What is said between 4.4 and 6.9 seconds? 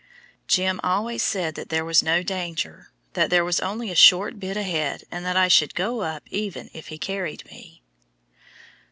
ahead, and that I should go up even if